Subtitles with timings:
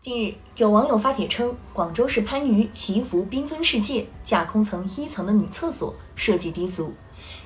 [0.00, 6.94] 近日，有网友发帖称，广州市番禺祈福缤纷世界架空层一层的女厕所设计低俗。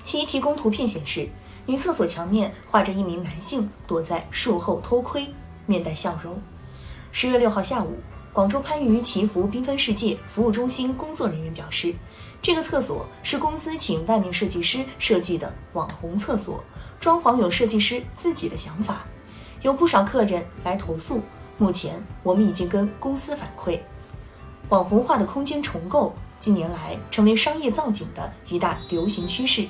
[0.05, 1.27] 其提供图片显示，
[1.65, 5.27] 女厕所墙面画着一名男性躲在树后偷窥，
[5.65, 6.39] 面带笑容。
[7.11, 7.97] 十月六号下午，
[8.35, 11.95] 广州番禺祈福缤纷世界服务中心工作人员表示，
[12.43, 16.63] 这个厕所是公司请外面设计师设计的网红厕所，
[17.01, 19.07] 装潢有设计师自己的想法。
[19.63, 21.23] 有不少客人来投诉。
[21.63, 23.79] 目前，我们已经跟公司反馈，
[24.69, 29.69] 网红化的空间重构近年来成为商业造景的一大流行趋势。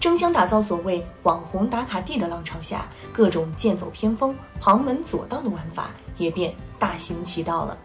[0.00, 7.76] 争相打造所谓网红打卡地的浪潮下，各种剑走偏锋、旁门左道的玩法也便大行其道了。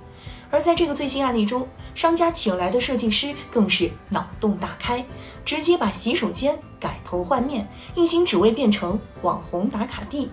[0.50, 5.06] 而在这个最新案例中，商家请来的设计师更是脑洞大开，
[5.44, 10.32] 直接把洗手间改头换面，一心只为变成网红打卡地。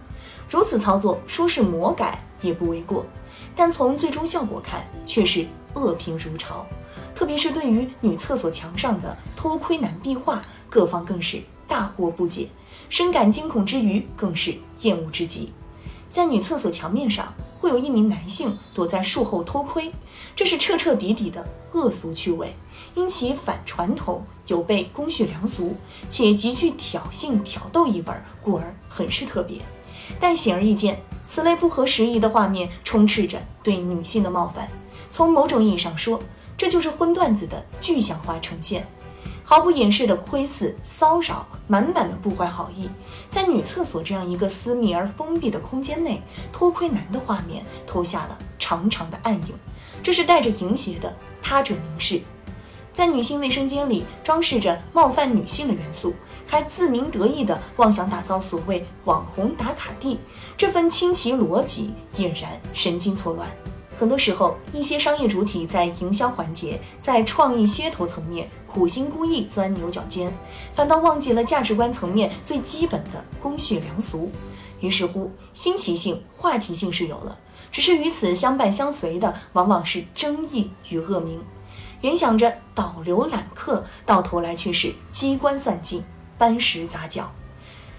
[0.48, 2.18] 如此操作，说是魔改。
[2.40, 3.04] 也不为过，
[3.56, 5.44] 但从最终效果看，却是
[5.74, 6.64] 恶评如潮。
[7.16, 12.46] 特别是对于女厕所墙上的偷窥男壁画，各方更是大惑不解，
[12.88, 15.52] 深感惊恐之余，更是厌恶之极。
[16.08, 19.92] 在女厕所墙面上，会有一名男性躲在树后偷窥，
[20.36, 22.54] 这是彻彻底底的恶俗趣味。
[22.94, 25.74] 因其反传统，有悖公序良俗，
[26.08, 29.60] 且极具挑衅挑逗意味，故而很是特别。
[30.20, 30.98] 但显而易见。
[31.26, 34.66] 此类不合时宜的画面充斥着对女性的冒犯，
[35.10, 36.18] 从某种意义上说，
[36.56, 38.88] 这就是荤段子的具象化呈现，
[39.44, 42.88] 毫不掩饰的窥视、骚扰，满满的不怀好意。
[43.28, 49.54] 在女厕所这样一个私密而封闭的空间内，偷窥男的画面投下了长长的暗影，
[50.02, 52.22] 这是带着淫邪的他者凝视。
[52.90, 56.14] 在女性卫生间里装饰着冒犯女性的元素。
[56.48, 60.18] 还自鸣得意地妄想打造所谓网红打卡地，
[60.56, 63.46] 这份清奇逻辑俨然神经错乱。
[63.98, 70.32] 很多时候，一些商业主体在营销环节、在创意噱头层面苦心孤诣钻牛角尖，
[70.72, 74.30] 反倒忘记了价值观层面最基本的公序良俗。
[74.80, 77.36] 于是乎，新奇性、话题性是有了，
[77.70, 81.42] 只是与此相伴相随的，往往是争议与恶名。
[82.00, 86.04] 原想着导流揽客，到头来却是机关算尽。
[86.38, 87.32] 搬石砸脚，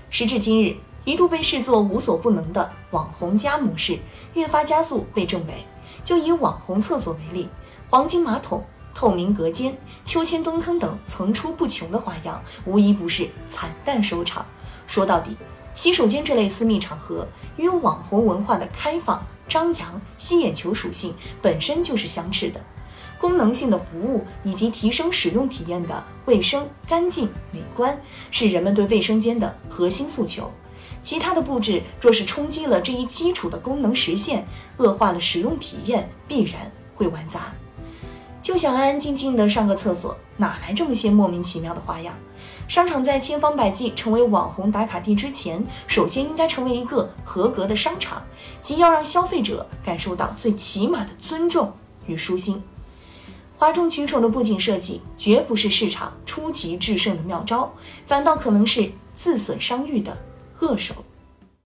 [0.10, 4.00] 时至今日，一度被视作无所不能的网红加模式，
[4.34, 5.66] 越发加速被证伪。
[6.04, 7.50] 就以网红厕所为例，
[7.90, 14.46] 黄金马桶、透明隔间、秋千蹲坑等层出不穷的花样，无一不是惨淡收场。
[14.88, 15.36] 说到底，
[15.76, 17.28] 洗手间这类私密场合
[17.58, 22.62] 与网红文化的开放、张扬、吸眼球属性本身就是相斥的。
[23.20, 28.00] 功能性的服务以及提升使用体验的卫生、干净、美观，
[28.32, 30.50] 是人们对卫生间的核心诉求。
[31.02, 34.46] 其他的布置若是冲击了这一基础的功能实现，
[34.78, 37.54] 恶化了使用体验，必然会玩砸。
[38.42, 42.16] 就想安安静静的上个厕所，哪来这么些莫名其妙的花样？
[42.68, 48.22] 商场在千方百计成为网红打卡地之前，首先应该成为一个合格的商场，
[48.62, 51.72] 即要让消费者感受到最起码的尊重
[52.08, 52.62] 与舒心。
[53.60, 57.70] 哗众取宠的布景设计绝不是市场出奇制胜的妙招，
[58.06, 60.18] 反倒可能是自损商誉的
[60.62, 60.96] 恶手。